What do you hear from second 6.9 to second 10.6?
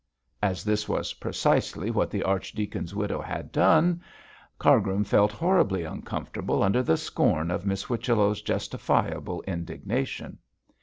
scorn of Miss Whichello's justifiable indignation.